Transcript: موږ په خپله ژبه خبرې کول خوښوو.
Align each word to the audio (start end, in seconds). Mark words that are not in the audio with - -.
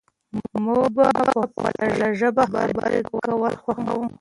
موږ 0.63 0.83
په 0.95 1.03
خپله 1.43 2.07
ژبه 2.19 2.43
خبرې 2.53 2.99
کول 3.09 3.53
خوښوو. 3.61 4.05